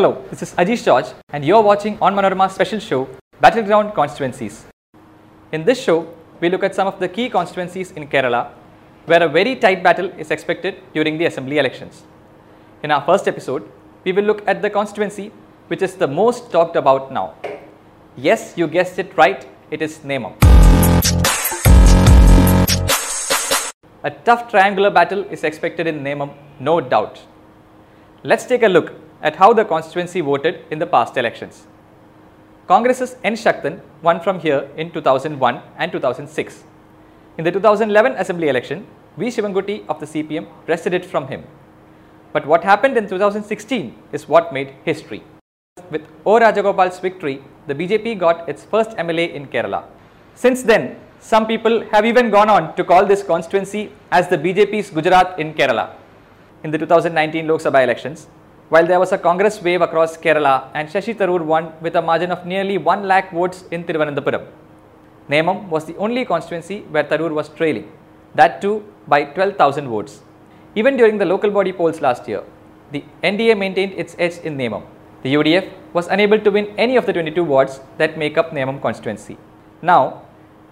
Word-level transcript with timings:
Hello, 0.00 0.24
this 0.30 0.40
is 0.40 0.54
Ajish 0.54 0.82
George, 0.82 1.08
and 1.28 1.44
you're 1.44 1.60
watching 1.60 1.98
on 2.00 2.14
Manorama's 2.14 2.54
special 2.54 2.80
show, 2.80 3.06
Battleground 3.38 3.92
Constituencies. 3.92 4.64
In 5.52 5.62
this 5.66 5.78
show, 5.78 6.08
we 6.40 6.48
look 6.48 6.62
at 6.64 6.74
some 6.74 6.86
of 6.86 6.98
the 6.98 7.06
key 7.06 7.28
constituencies 7.28 7.90
in 7.90 8.08
Kerala 8.08 8.48
where 9.04 9.22
a 9.22 9.28
very 9.28 9.56
tight 9.56 9.82
battle 9.82 10.06
is 10.16 10.30
expected 10.30 10.76
during 10.94 11.18
the 11.18 11.26
assembly 11.26 11.58
elections. 11.58 12.04
In 12.82 12.90
our 12.90 13.04
first 13.04 13.28
episode, 13.28 13.70
we 14.04 14.12
will 14.12 14.24
look 14.24 14.42
at 14.48 14.62
the 14.62 14.70
constituency 14.70 15.32
which 15.66 15.82
is 15.82 15.96
the 15.96 16.08
most 16.08 16.50
talked 16.50 16.76
about 16.76 17.12
now. 17.12 17.34
Yes, 18.16 18.54
you 18.56 18.68
guessed 18.68 18.98
it 18.98 19.14
right, 19.18 19.46
it 19.70 19.82
is 19.82 19.98
Nemom. 19.98 20.32
A 24.02 24.10
tough 24.24 24.48
triangular 24.48 24.88
battle 24.88 25.24
is 25.24 25.44
expected 25.44 25.86
in 25.86 26.02
Nemom, 26.02 26.32
no 26.58 26.80
doubt. 26.80 27.20
Let's 28.22 28.46
take 28.46 28.62
a 28.62 28.68
look 28.68 28.94
at 29.22 29.36
how 29.36 29.52
the 29.52 29.64
constituency 29.64 30.20
voted 30.20 30.64
in 30.70 30.78
the 30.78 30.86
past 30.86 31.16
elections. 31.16 31.66
Congress's 32.66 33.16
N. 33.24 33.34
Sakthan 33.34 33.80
won 34.02 34.20
from 34.20 34.38
here 34.40 34.68
in 34.76 34.90
2001 34.92 35.60
and 35.78 35.92
2006. 35.92 36.64
In 37.38 37.44
the 37.44 37.52
2011 37.52 38.12
assembly 38.12 38.48
election, 38.48 38.86
V. 39.16 39.26
Sivankutty 39.26 39.86
of 39.88 39.98
the 39.98 40.06
CPM 40.06 40.46
wrested 40.68 40.94
it 40.94 41.04
from 41.04 41.26
him. 41.28 41.44
But 42.32 42.46
what 42.46 42.62
happened 42.62 42.96
in 42.96 43.08
2016 43.08 43.94
is 44.12 44.28
what 44.28 44.52
made 44.52 44.74
history. 44.84 45.22
With 45.90 46.02
O. 46.24 46.38
Rajagopal's 46.38 47.00
victory, 47.00 47.42
the 47.66 47.74
BJP 47.74 48.18
got 48.18 48.48
its 48.48 48.64
first 48.64 48.90
MLA 48.90 49.32
in 49.32 49.46
Kerala. 49.46 49.84
Since 50.34 50.62
then, 50.62 50.96
some 51.18 51.46
people 51.46 51.84
have 51.90 52.06
even 52.06 52.30
gone 52.30 52.48
on 52.48 52.74
to 52.76 52.84
call 52.84 53.04
this 53.04 53.22
constituency 53.22 53.92
as 54.10 54.28
the 54.28 54.38
BJP's 54.38 54.90
Gujarat 54.90 55.38
in 55.38 55.54
Kerala. 55.54 55.94
In 56.62 56.70
the 56.70 56.78
2019 56.78 57.48
Lok 57.48 57.60
Sabha 57.60 57.82
elections, 57.82 58.28
while 58.70 58.86
there 58.86 59.00
was 59.02 59.10
a 59.10 59.18
Congress 59.18 59.60
wave 59.60 59.82
across 59.82 60.16
Kerala 60.16 60.68
and 60.74 60.88
Shashi 60.88 61.12
Tharoor 61.20 61.42
won 61.44 61.72
with 61.80 61.96
a 61.96 62.02
margin 62.08 62.30
of 62.30 62.46
nearly 62.46 62.78
1 62.78 63.02
lakh 63.02 63.32
votes 63.32 63.64
in 63.72 63.82
Thiruvananthapuram. 63.82 64.46
Nemom 65.28 65.68
was 65.68 65.86
the 65.86 65.96
only 65.96 66.24
constituency 66.24 66.82
where 66.92 67.02
Tharoor 67.02 67.32
was 67.38 67.48
trailing, 67.48 67.90
that 68.36 68.60
too 68.62 68.84
by 69.08 69.24
12,000 69.24 69.88
votes. 69.88 70.20
Even 70.76 70.96
during 70.96 71.18
the 71.18 71.24
local 71.24 71.50
body 71.50 71.72
polls 71.72 72.00
last 72.00 72.28
year, 72.28 72.44
the 72.92 73.02
NDA 73.24 73.58
maintained 73.58 73.92
its 73.94 74.14
edge 74.20 74.38
in 74.44 74.56
Nemom. 74.56 74.84
The 75.24 75.34
UDF 75.34 75.68
was 75.92 76.06
unable 76.06 76.38
to 76.38 76.50
win 76.50 76.72
any 76.78 76.96
of 76.96 77.06
the 77.06 77.12
22 77.12 77.42
wards 77.42 77.80
that 77.98 78.16
make 78.16 78.38
up 78.38 78.52
Nemom 78.52 78.80
constituency. 78.80 79.36
Now, 79.82 80.22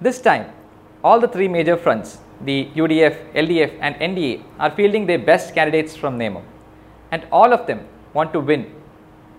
this 0.01 0.21
time, 0.21 0.47
all 1.03 1.19
the 1.19 1.27
three 1.27 1.49
major 1.49 1.77
fronts, 1.77 2.19
the 2.43 2.69
UDF, 2.77 3.17
LDF 3.35 3.77
and 3.81 3.97
NDA 3.97 4.45
are 4.61 4.71
fielding 4.71 5.07
their 5.07 5.19
best 5.19 5.53
candidates 5.53 5.97
from 5.97 6.17
Nemom 6.17 6.45
and 7.11 7.27
all 7.31 7.53
of 7.53 7.67
them 7.67 7.87
want 8.15 8.33
to 8.33 8.41
win, 8.41 8.73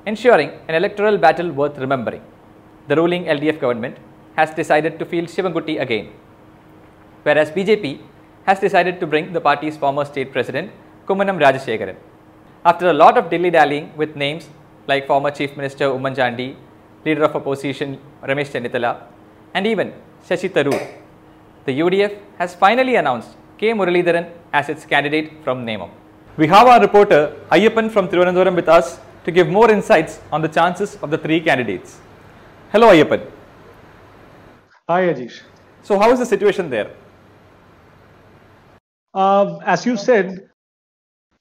ensuring 0.05 0.51
an 0.67 0.75
electoral 0.75 1.17
battle 1.17 1.51
worth 1.51 1.77
remembering. 1.77 2.21
The 2.87 2.95
ruling 2.95 3.25
LDF 3.25 3.59
government 3.59 3.97
has 4.35 4.51
decided 4.51 4.97
to 4.99 5.05
field 5.05 5.27
Sivankutty 5.27 5.79
again, 5.81 6.11
whereas 7.23 7.51
BJP 7.51 7.99
has 8.45 8.59
decided 8.59 8.99
to 8.99 9.07
bring 9.07 9.33
the 9.33 9.41
party's 9.41 9.77
former 9.77 10.05
state 10.05 10.31
president 10.31 10.71
Kummanam 11.07 11.39
Rajasekharan. 11.39 11.95
After 12.65 12.89
a 12.89 12.93
lot 12.93 13.17
of 13.17 13.29
dilly-dallying 13.29 13.95
with 13.95 14.15
names 14.15 14.49
like 14.87 15.07
former 15.07 15.31
Chief 15.31 15.55
Minister 15.55 15.85
Oommen 15.85 16.15
Chandy, 16.15 16.55
leader 17.05 17.23
of 17.23 17.35
opposition 17.35 17.99
Ramesh 18.23 18.51
Chennithala, 18.51 19.03
and 19.53 19.67
even 19.67 19.93
Shashi 20.27 20.49
Tharoor, 20.49 20.81
the 21.65 21.79
UDF 21.79 22.17
has 22.37 22.55
finally 22.55 22.95
announced 22.95 23.29
K. 23.57 23.73
Muralidharan 23.73 24.31
as 24.53 24.69
its 24.69 24.85
candidate 24.85 25.43
from 25.43 25.65
Nemom. 25.65 25.91
We 26.39 26.47
have 26.47 26.67
our 26.67 26.79
reporter 26.79 27.35
Ayyappan 27.51 27.91
from 27.91 28.07
Thiruvananthapuram 28.07 28.55
with 28.55 28.69
us 28.69 28.97
to 29.25 29.29
give 29.29 29.49
more 29.49 29.69
insights 29.69 30.21
on 30.31 30.41
the 30.41 30.47
chances 30.47 30.95
of 31.03 31.11
the 31.11 31.17
three 31.17 31.41
candidates. 31.41 31.99
Hello 32.71 32.87
Ayyappan. 32.93 33.29
Hi, 34.87 35.01
Ajish. 35.13 35.41
So 35.83 35.99
how 35.99 36.09
is 36.13 36.19
the 36.19 36.25
situation 36.25 36.69
there? 36.69 36.91
Uh, 39.13 39.57
as 39.65 39.85
you 39.85 39.97
said, 39.97 40.49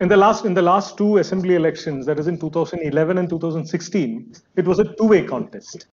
in 0.01 0.09
the 0.09 0.17
last 0.17 0.45
in 0.45 0.53
the 0.53 0.63
last 0.63 0.99
two 0.99 1.19
assembly 1.19 1.55
elections, 1.55 2.05
that 2.07 2.19
is 2.19 2.27
in 2.27 2.37
2011 2.37 3.19
and 3.19 3.31
2016, 3.31 4.33
it 4.57 4.65
was 4.65 4.81
a 4.81 4.97
two-way 4.97 5.23
contest 5.25 5.87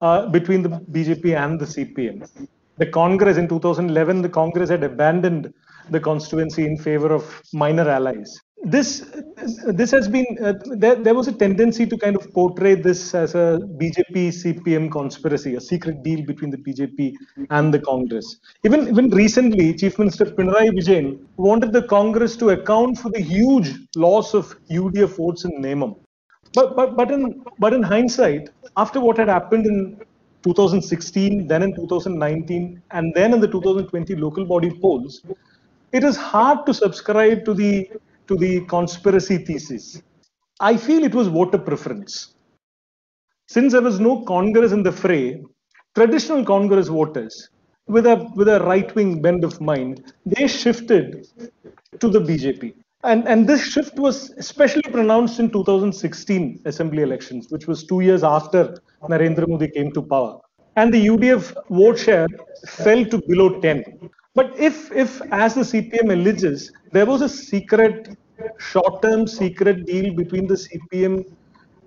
uh, 0.00 0.28
between 0.28 0.62
the 0.62 0.68
BJP 0.68 1.36
and 1.44 1.58
the 1.58 1.66
CPM. 1.66 2.48
The 2.76 2.86
Congress 2.86 3.36
in 3.36 3.48
2011, 3.48 4.22
the 4.22 4.28
Congress 4.28 4.70
had 4.70 4.84
abandoned 4.84 5.52
the 5.90 6.00
constituency 6.00 6.66
in 6.66 6.76
favor 6.76 7.12
of 7.12 7.42
minor 7.52 7.88
allies. 7.88 8.40
This 8.64 9.04
this 9.66 9.90
has 9.90 10.08
been 10.08 10.24
uh, 10.42 10.54
there. 10.64 10.94
There 10.94 11.14
was 11.14 11.28
a 11.28 11.32
tendency 11.32 11.84
to 11.86 11.98
kind 11.98 12.16
of 12.16 12.32
portray 12.32 12.74
this 12.74 13.14
as 13.14 13.34
a 13.34 13.60
BJP 13.80 14.28
CPM 14.40 14.90
conspiracy, 14.90 15.54
a 15.56 15.60
secret 15.60 16.02
deal 16.02 16.24
between 16.24 16.50
the 16.50 16.56
BJP 16.56 17.14
and 17.50 17.74
the 17.74 17.78
Congress. 17.80 18.38
Even 18.64 18.88
even 18.88 19.10
recently, 19.10 19.74
Chief 19.74 19.98
Minister 19.98 20.24
Pinarayi 20.24 20.70
Vijayan 20.70 21.18
wanted 21.36 21.74
the 21.74 21.82
Congress 21.82 22.36
to 22.36 22.50
account 22.50 22.96
for 22.98 23.10
the 23.10 23.20
huge 23.20 23.74
loss 23.96 24.32
of 24.32 24.56
UDF 24.70 25.16
votes 25.16 25.44
in 25.44 25.52
Nemom. 25.60 25.98
But 26.54 26.74
but 26.74 26.96
but 26.96 27.10
in 27.10 27.44
but 27.58 27.74
in 27.74 27.82
hindsight, 27.82 28.48
after 28.78 28.98
what 28.98 29.18
had 29.18 29.28
happened 29.28 29.66
in 29.66 30.00
2016, 30.42 31.48
then 31.48 31.62
in 31.62 31.74
2019, 31.74 32.80
and 32.92 33.12
then 33.14 33.34
in 33.34 33.40
the 33.40 33.48
2020 33.48 34.14
local 34.16 34.46
body 34.46 34.70
polls, 34.70 35.22
it 35.92 36.02
is 36.02 36.16
hard 36.16 36.64
to 36.66 36.72
subscribe 36.72 37.44
to 37.44 37.52
the 37.52 37.90
to 38.28 38.36
the 38.36 38.60
conspiracy 38.66 39.38
thesis. 39.38 40.02
I 40.60 40.76
feel 40.76 41.04
it 41.04 41.14
was 41.14 41.28
voter 41.28 41.58
preference. 41.58 42.34
Since 43.48 43.72
there 43.72 43.82
was 43.82 44.00
no 44.00 44.22
Congress 44.22 44.72
in 44.72 44.82
the 44.82 44.92
fray, 44.92 45.42
traditional 45.94 46.44
Congress 46.44 46.88
voters, 46.88 47.50
with 47.86 48.06
a 48.06 48.30
with 48.34 48.48
a 48.48 48.60
right-wing 48.60 49.20
bend 49.20 49.44
of 49.44 49.60
mind, 49.60 50.12
they 50.24 50.46
shifted 50.48 51.26
to 52.00 52.08
the 52.08 52.20
BJP. 52.20 52.74
And, 53.02 53.28
and 53.28 53.46
this 53.46 53.62
shift 53.62 53.98
was 53.98 54.30
especially 54.38 54.90
pronounced 54.90 55.38
in 55.38 55.50
2016 55.50 56.62
assembly 56.64 57.02
elections, 57.02 57.48
which 57.50 57.66
was 57.66 57.84
two 57.84 58.00
years 58.00 58.24
after 58.24 58.78
Narendra 59.02 59.46
Modi 59.46 59.68
came 59.68 59.92
to 59.92 60.00
power. 60.00 60.40
And 60.76 60.92
the 60.92 61.06
UDF 61.06 61.54
vote 61.68 61.98
share 61.98 62.26
fell 62.66 63.04
to 63.04 63.20
below 63.28 63.60
10. 63.60 63.84
But 64.34 64.58
if, 64.58 64.90
if 64.90 65.22
as 65.30 65.54
the 65.54 65.60
CPM 65.60 66.12
alleges, 66.12 66.72
there 66.90 67.06
was 67.06 67.22
a 67.22 67.28
secret, 67.28 68.16
short-term 68.58 69.28
secret 69.28 69.86
deal 69.86 70.12
between 70.12 70.48
the 70.48 70.54
CPM, 70.54 71.24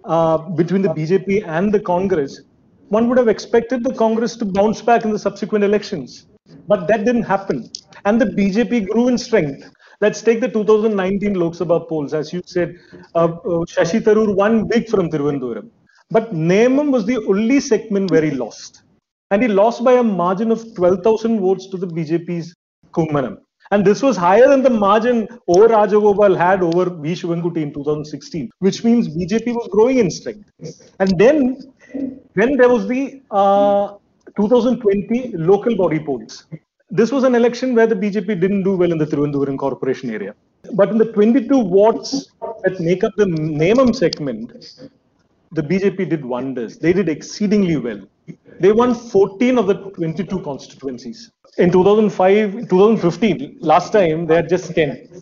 uh, 0.06 0.38
between 0.38 0.82
the 0.82 0.90
BJP 0.90 1.46
and 1.46 1.74
the 1.74 1.80
Congress, 1.82 2.42
one 2.88 3.10
would 3.10 3.18
have 3.18 3.28
expected 3.28 3.84
the 3.84 3.94
Congress 3.94 4.38
to 4.38 4.46
bounce 4.46 4.82
back 4.82 5.04
in 5.04 5.12
the 5.12 5.20
subsequent 5.20 5.66
elections. 5.66 6.28
But 6.70 6.88
that 6.88 7.04
didn't 7.04 7.24
happen. 7.24 7.70
And 8.06 8.20
the 8.22 8.28
BJP 8.28 8.88
grew 8.90 9.10
in 9.10 9.18
strength. 9.18 9.70
Let's 10.00 10.22
take 10.22 10.40
the 10.40 10.48
2019 10.48 11.34
Lok 11.34 11.54
Sabha 11.54 11.86
polls. 11.90 12.14
As 12.14 12.32
you 12.32 12.42
said, 12.46 12.76
uh, 13.16 13.26
uh, 13.26 13.66
Shashi 13.66 14.00
Tharoor 14.00 14.34
won 14.34 14.68
big 14.70 14.88
from 14.88 15.10
Thiruvananthapuram. 15.10 15.70
But 16.12 16.34
Nemom 16.34 16.92
was 16.92 17.06
the 17.06 17.18
only 17.26 17.60
segment 17.60 18.10
where 18.10 18.22
he 18.22 18.32
lost 18.32 18.84
and 19.32 19.42
he 19.42 19.48
lost 19.48 19.84
by 19.84 19.94
a 19.94 20.04
margin 20.04 20.52
of 20.52 20.64
12,000 20.76 21.40
votes 21.40 21.68
to 21.70 21.78
the 21.78 21.88
BJP's 21.88 22.56
Kummanam. 22.94 23.38
And 23.72 23.84
this 23.84 24.02
was 24.02 24.16
higher 24.16 24.48
than 24.48 24.64
the 24.64 24.70
margin 24.70 25.28
O. 25.48 25.68
Rajagopal 25.68 26.38
had 26.38 26.64
over 26.64 26.90
V. 26.90 27.12
Sivankutty 27.14 27.58
in 27.58 27.74
2016, 27.74 28.50
which 28.60 28.84
means 28.84 29.10
BJP 29.10 29.48
was 29.54 29.68
growing 29.70 29.98
in 29.98 30.10
strength. 30.10 30.50
And 31.00 31.18
then, 31.20 31.74
then 32.34 32.56
there 32.56 32.70
was 32.70 32.88
the 32.88 33.22
uh, 33.32 33.96
2020 34.38 35.34
local 35.36 35.76
body 35.76 36.00
polls. 36.00 36.46
This 36.90 37.12
was 37.12 37.26
an 37.26 37.36
election 37.36 37.76
where 37.76 37.88
the 37.88 37.96
BJP 37.96 38.40
didn't 38.40 38.64
do 38.64 38.78
well 38.78 38.92
in 38.92 38.98
the 38.98 39.06
Thiruvananthapuram 39.06 39.58
corporation 39.58 40.10
area. 40.10 40.34
But 40.74 40.90
in 40.90 40.98
the 40.98 41.12
22 41.12 41.60
wards 41.60 42.32
that 42.64 42.80
make 42.80 43.04
up 43.04 43.14
the 43.18 43.26
Nemom 43.26 43.94
segment, 43.94 44.54
the 45.52 45.62
BJP 45.62 46.10
did 46.10 46.24
wonders. 46.24 46.78
They 46.78 46.94
did 46.94 47.10
exceedingly 47.10 47.76
well. 47.76 48.02
They 48.60 48.72
won 48.72 48.96
14 48.96 49.58
of 49.58 49.68
the 49.68 49.76
22 49.76 50.42
constituencies. 50.42 51.32
In 51.58 51.72
2005, 51.72 52.70
2015, 52.70 53.58
last 53.62 53.94
time 53.94 54.26
they 54.26 54.36
had 54.36 54.50
just 54.50 54.74
10. 54.74 55.22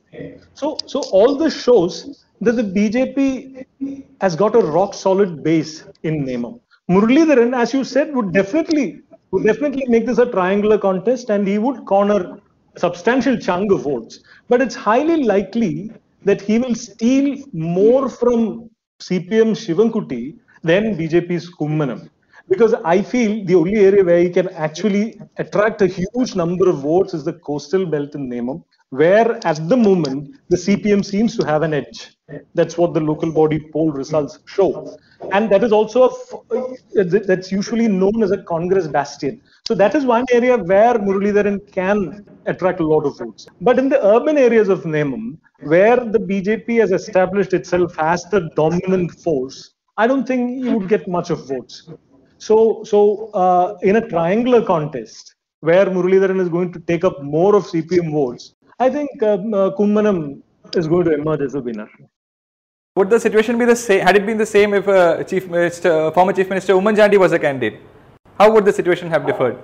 So, 0.54 0.78
so 0.86 1.02
all 1.12 1.36
this 1.38 1.62
shows 1.62 2.26
that 2.42 2.54
the 2.54 2.64
BJP 2.64 4.06
has 4.22 4.36
got 4.36 4.56
a 4.56 4.60
rock 4.60 4.94
solid 4.94 5.44
base 5.44 5.84
in 6.04 6.26
Nemom. 6.26 6.60
Muralidharan, 6.90 7.56
as 7.56 7.74
you 7.74 7.84
said, 7.84 8.14
would 8.16 8.32
definitely 8.34 9.02
would 9.32 9.44
definitely 9.44 9.86
make 9.88 10.06
this 10.06 10.18
a 10.18 10.26
triangular 10.26 10.78
contest, 10.78 11.30
and 11.30 11.48
he 11.48 11.58
would 11.58 11.86
corner 11.86 12.40
a 12.76 12.80
substantial 12.80 13.38
chunk 13.38 13.72
of 13.72 13.82
votes. 13.82 14.20
But 14.48 14.62
it's 14.62 14.76
highly 14.76 15.24
likely 15.24 15.92
that 16.24 16.42
he 16.42 16.60
will 16.60 16.76
steal 16.76 17.44
more 17.52 18.08
from 18.08 18.70
CPM 19.02 19.56
Sivankutty 19.56 20.38
than 20.64 20.96
BJP's 20.96 21.50
Kummanam 21.50 22.10
because 22.48 22.74
I 22.74 23.02
feel 23.02 23.44
the 23.46 23.56
only 23.56 23.78
area 23.78 24.04
where 24.04 24.20
he 24.20 24.30
can 24.30 24.50
actually 24.50 25.20
attract 25.38 25.82
a 25.82 25.88
huge 25.88 26.36
number 26.36 26.70
of 26.70 26.80
votes 26.80 27.14
is 27.14 27.24
the 27.24 27.34
coastal 27.34 27.86
belt 27.86 28.16
in 28.16 28.30
Nemom. 28.30 28.64
where 28.90 29.40
at 29.46 29.68
the 29.68 29.76
moment 29.76 30.36
the 30.50 30.58
CPM 30.58 31.04
seems 31.04 31.36
to 31.38 31.46
have 31.46 31.64
an 31.64 31.74
edge. 31.74 32.18
That's 32.54 32.78
what 32.78 32.94
the 32.94 33.00
local 33.00 33.32
body 33.32 33.60
poll 33.72 33.92
results 33.92 34.40
show. 34.46 34.98
And 35.32 35.50
that 35.50 35.64
is 35.64 35.72
also, 35.72 36.10
a, 36.52 36.58
uh, 36.58 37.04
that's 37.26 37.52
usually 37.52 37.88
known 37.88 38.24
as 38.24 38.32
a 38.32 38.44
Congress 38.44 38.88
bastion. 38.88 39.42
So 39.68 39.74
that 39.76 39.96
is 39.96 40.06
one 40.06 40.26
area 40.32 40.58
where 40.58 40.96
Muralidharan 40.96 41.72
can 41.72 42.26
attract 42.46 42.80
a 42.80 42.86
lot 42.86 43.06
of 43.06 43.18
votes. 43.18 43.48
But 43.62 43.80
in 43.80 43.90
the 43.90 44.04
urban 44.06 44.38
areas 44.38 44.70
of 44.70 44.84
Nemom, 44.84 45.38
where 45.64 45.98
the 45.98 46.20
BJP 46.20 46.80
has 46.80 46.92
established 46.92 47.54
itself 47.54 47.98
as 48.00 48.24
the 48.26 48.50
dominant 48.56 49.12
force, 49.12 49.74
I 49.98 50.08
don't 50.08 50.28
think 50.28 50.64
you 50.64 50.78
would 50.78 50.90
get 50.90 51.08
much 51.08 51.30
of 51.30 51.48
votes. 51.48 51.90
So, 52.48 52.84
so 52.84 53.32
uh, 53.34 53.78
in 53.82 53.96
a 53.96 54.08
triangular 54.08 54.62
contest, 54.64 55.34
where 55.62 55.86
Muralidharan 55.88 56.40
is 56.40 56.50
going 56.50 56.72
to 56.74 56.80
take 56.80 57.04
up 57.04 57.24
more 57.24 57.56
of 57.56 57.64
CPM 57.64 58.12
votes, 58.12 58.54
I 58.80 58.88
think 58.88 59.24
um, 59.24 59.52
uh, 59.52 59.72
Kummanam 59.78 60.42
is 60.76 60.88
going 60.88 61.06
to 61.06 61.14
emerge 61.16 61.42
as 61.42 61.56
a 61.56 61.60
winner. 61.60 61.90
Would 62.98 63.10
the 63.10 63.20
situation 63.20 63.58
be 63.58 63.66
the 63.66 63.76
same? 63.76 64.02
Had 64.02 64.16
it 64.16 64.28
been 64.28 64.38
the 64.38 64.46
same 64.46 64.76
if 64.76 64.88
uh, 64.88 65.24
Chief 65.24 65.48
Minister, 65.48 66.12
former 66.12 66.34
Chief 66.34 66.48
Minister 66.48 66.74
Oommen 66.74 67.18
was 67.18 67.32
a 67.32 67.40
candidate? 67.40 67.80
How 68.38 68.52
would 68.52 68.66
the 68.66 68.74
situation 68.74 69.10
have 69.10 69.26
differed? 69.26 69.58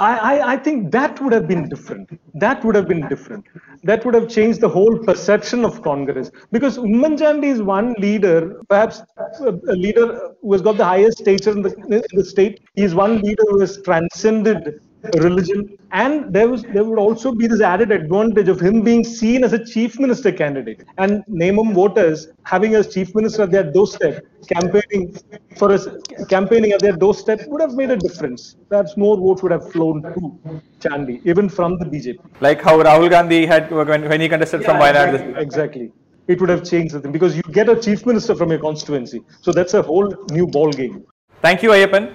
I, 0.00 0.16
I, 0.16 0.52
I, 0.52 0.56
think 0.56 0.90
that 0.92 1.20
would 1.20 1.34
have 1.34 1.46
been 1.46 1.68
different. 1.68 2.18
That 2.34 2.64
would 2.64 2.74
have 2.74 2.88
been 2.88 3.06
different. 3.08 3.44
That 3.84 4.02
would 4.06 4.14
have 4.14 4.30
changed 4.30 4.62
the 4.62 4.68
whole 4.68 4.98
perception 4.98 5.62
of 5.62 5.82
Congress. 5.82 6.30
Because 6.50 6.78
Oommen 6.78 7.18
Chandy 7.18 7.48
is 7.48 7.60
one 7.60 7.92
leader, 7.98 8.62
perhaps 8.70 9.02
a 9.42 9.52
leader 9.76 10.32
who 10.40 10.52
has 10.52 10.62
got 10.62 10.78
the 10.78 10.86
highest 10.86 11.18
stature 11.18 11.50
in 11.50 11.60
the, 11.60 11.74
in 11.90 12.02
the 12.18 12.24
state. 12.24 12.62
He 12.74 12.82
is 12.82 12.94
one 12.94 13.20
leader 13.20 13.42
who 13.50 13.60
has 13.60 13.82
transcended 13.82 14.80
religion. 15.18 15.76
And 15.92 16.32
there 16.32 16.48
was 16.48 16.62
there 16.62 16.84
would 16.84 16.98
also 16.98 17.32
be 17.32 17.46
this 17.46 17.60
added 17.60 17.90
advantage 17.90 18.48
of 18.48 18.60
him 18.60 18.82
being 18.82 19.02
seen 19.04 19.44
as 19.44 19.52
a 19.52 19.64
chief 19.64 19.98
minister 19.98 20.32
candidate. 20.32 20.84
And 20.98 21.24
Nemom 21.26 21.74
voters 21.74 22.28
having 22.44 22.76
a 22.76 22.84
chief 22.84 23.14
minister 23.14 23.42
at 23.42 23.50
their 23.50 23.64
doorstep 23.64 24.24
campaigning 24.48 25.16
for 25.56 25.72
us 25.72 25.88
campaigning 26.28 26.72
at 26.72 26.80
their 26.80 26.96
doorstep 26.96 27.40
would 27.48 27.60
have 27.60 27.74
made 27.74 27.90
a 27.90 27.96
difference. 27.96 28.56
Perhaps 28.68 28.96
more 28.96 29.16
votes 29.16 29.42
would 29.42 29.52
have 29.52 29.70
flown 29.72 30.02
to 30.02 30.38
Chandy 30.80 31.20
even 31.24 31.48
from 31.48 31.78
the 31.78 31.84
BJP 31.84 32.18
like 32.40 32.62
how 32.62 32.78
Rahul 32.78 33.10
Gandhi 33.10 33.46
had 33.46 33.70
when, 33.70 34.08
when 34.08 34.20
he 34.20 34.28
contested 34.28 34.62
yeah, 34.62 34.66
from 34.68 34.76
Wayanad 34.76 35.14
exactly, 35.14 35.42
exactly. 35.42 35.92
It 36.28 36.40
would 36.40 36.50
have 36.50 36.62
changed 36.62 36.94
the 36.94 37.00
thing 37.00 37.10
because 37.10 37.36
you 37.36 37.42
get 37.50 37.68
a 37.68 37.74
chief 37.80 38.06
minister 38.06 38.36
from 38.36 38.50
your 38.50 38.60
constituency. 38.60 39.22
So 39.40 39.50
that's 39.52 39.74
a 39.74 39.82
whole 39.82 40.14
new 40.30 40.46
ball 40.46 40.70
game 40.70 41.04
thank 41.42 41.62
you 41.62 41.70
Ayyappan. 41.70 42.12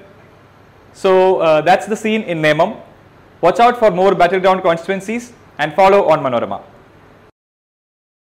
So 0.94 1.40
uh, 1.40 1.62
that's 1.62 1.86
the 1.86 1.96
scene 1.96 2.24
in 2.24 2.42
Nemom. 2.42 2.82
Watch 3.46 3.60
out 3.60 3.78
for 3.78 3.92
more 3.92 4.16
battleground 4.16 4.64
constituencies 4.64 5.32
and 5.60 5.72
follow 5.76 6.08
on 6.10 6.20
Manorama. 6.20 6.64